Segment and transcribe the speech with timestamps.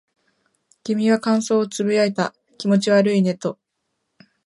[0.83, 2.33] 君は感想を呟いた。
[2.57, 3.59] 気持ち悪いねと。